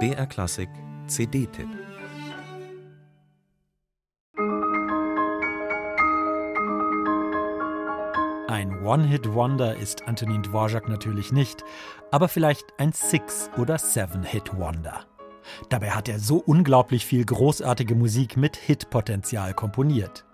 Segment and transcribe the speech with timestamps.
[0.00, 0.68] BR Klassik
[1.06, 1.68] CD-Tipp
[8.48, 11.64] Ein One-Hit-Wonder ist Antonin Dvorak natürlich nicht,
[12.10, 15.06] aber vielleicht ein Six- oder Seven-Hit-Wonder.
[15.68, 20.24] Dabei hat er so unglaublich viel großartige Musik mit Hitpotenzial komponiert.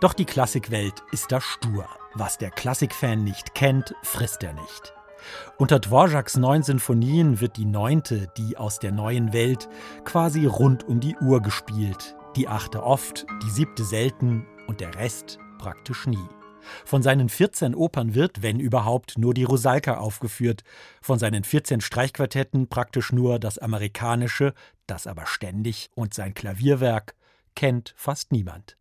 [0.00, 1.86] Doch die Klassikwelt ist da stur.
[2.14, 4.94] Was der Klassikfan nicht kennt, frisst er nicht.
[5.58, 9.68] Unter Dvoraks neun Sinfonien wird die neunte, die aus der neuen Welt,
[10.04, 12.16] quasi rund um die Uhr gespielt.
[12.36, 16.28] Die achte oft, die siebte selten und der Rest praktisch nie.
[16.84, 20.62] Von seinen 14 Opern wird, wenn überhaupt, nur die Rusalka aufgeführt,
[21.00, 24.52] von seinen 14 Streichquartetten praktisch nur das amerikanische,
[24.86, 27.14] das aber ständig, und sein Klavierwerk
[27.54, 28.76] kennt fast niemand.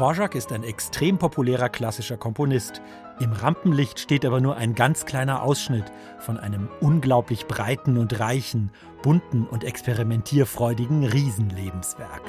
[0.00, 2.80] Dvorak ist ein extrem populärer klassischer Komponist.
[3.20, 5.84] Im Rampenlicht steht aber nur ein ganz kleiner Ausschnitt
[6.20, 8.70] von einem unglaublich breiten und reichen,
[9.02, 12.22] bunten und experimentierfreudigen Riesenlebenswerk.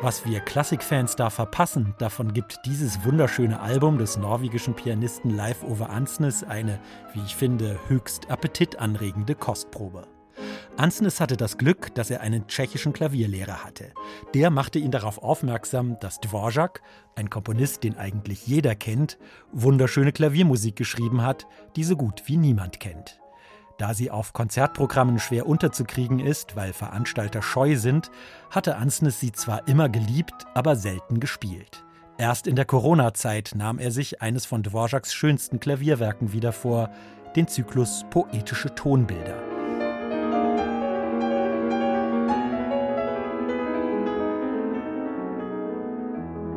[0.00, 5.90] Was wir Klassikfans da verpassen, davon gibt dieses wunderschöne Album des norwegischen Pianisten Leif Ove
[5.90, 6.78] Ansnes eine,
[7.14, 10.06] wie ich finde, höchst appetitanregende Kostprobe.
[10.76, 13.92] Ansnes hatte das Glück, dass er einen tschechischen Klavierlehrer hatte.
[14.34, 16.82] Der machte ihn darauf aufmerksam, dass Dvorak,
[17.14, 19.18] ein Komponist, den eigentlich jeder kennt,
[19.52, 23.20] wunderschöne Klaviermusik geschrieben hat, die so gut wie niemand kennt.
[23.78, 28.10] Da sie auf Konzertprogrammen schwer unterzukriegen ist, weil Veranstalter scheu sind,
[28.50, 31.84] hatte Ansnes sie zwar immer geliebt, aber selten gespielt.
[32.16, 36.90] Erst in der Corona-Zeit nahm er sich eines von Dvoraks schönsten Klavierwerken wieder vor,
[37.36, 39.51] den Zyklus Poetische Tonbilder.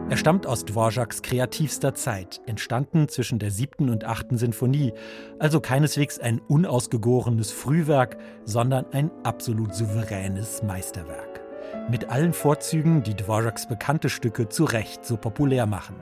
[0.08, 4.94] Er stammt aus Dvoraks kreativster Zeit, entstanden zwischen der siebten und achten Sinfonie,
[5.40, 11.42] also keineswegs ein unausgegorenes Frühwerk, sondern ein absolut souveränes Meisterwerk.
[11.90, 15.96] Mit allen Vorzügen, die Dvoraks bekannte Stücke zu Recht so populär machen.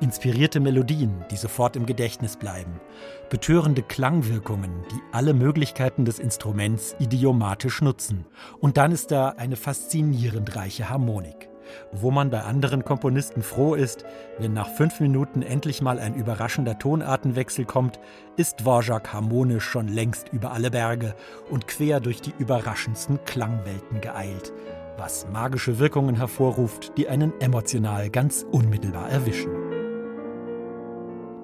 [0.00, 2.80] Inspirierte Melodien, die sofort im Gedächtnis bleiben.
[3.28, 8.24] Betörende Klangwirkungen, die alle Möglichkeiten des Instruments idiomatisch nutzen.
[8.60, 11.51] Und dann ist da eine faszinierend reiche Harmonik
[11.92, 14.04] wo man bei anderen Komponisten froh ist,
[14.38, 18.00] wenn nach fünf Minuten endlich mal ein überraschender Tonartenwechsel kommt,
[18.36, 21.14] ist Dvorak harmonisch schon längst über alle Berge
[21.50, 24.52] und quer durch die überraschendsten Klangwelten geeilt,
[24.96, 29.61] was magische Wirkungen hervorruft, die einen emotional ganz unmittelbar erwischen.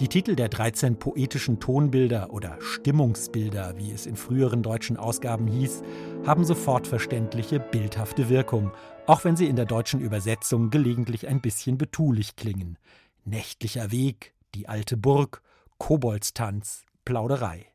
[0.00, 5.82] Die Titel der 13 poetischen Tonbilder oder Stimmungsbilder, wie es in früheren deutschen Ausgaben hieß,
[6.24, 8.70] haben sofort verständliche, bildhafte Wirkung,
[9.06, 12.78] auch wenn sie in der deutschen Übersetzung gelegentlich ein bisschen betulich klingen.
[13.24, 15.42] Nächtlicher Weg, die alte Burg,
[15.78, 17.66] Koboldstanz, Plauderei.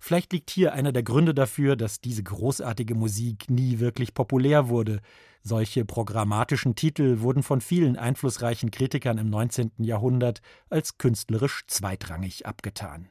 [0.00, 5.00] Vielleicht liegt hier einer der Gründe dafür, dass diese großartige Musik nie wirklich populär wurde.
[5.42, 9.72] Solche programmatischen Titel wurden von vielen einflussreichen Kritikern im 19.
[9.78, 13.08] Jahrhundert als künstlerisch zweitrangig abgetan.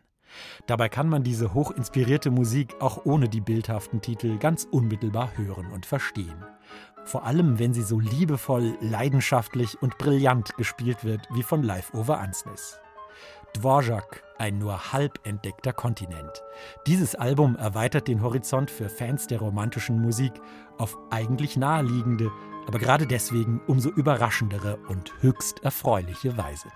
[0.66, 5.86] Dabei kann man diese hochinspirierte Musik auch ohne die bildhaften Titel ganz unmittelbar hören und
[5.86, 6.44] verstehen.
[7.06, 12.20] Vor allem, wenn sie so liebevoll, leidenschaftlich und brillant gespielt wird wie von Live Over
[12.20, 12.80] Ansnes.
[13.54, 16.44] Dvorak, ein nur halb entdeckter Kontinent.
[16.86, 20.34] Dieses Album erweitert den Horizont für Fans der romantischen Musik
[20.78, 22.30] auf eigentlich naheliegende,
[22.68, 26.68] aber gerade deswegen umso überraschendere und höchst erfreuliche Weise.